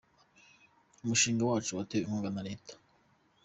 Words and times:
Umushinga 1.03 1.43
wacu 1.49 1.71
watewe 1.77 2.01
inkunga 2.03 2.29
na 2.35 2.45
leta. 2.47 2.73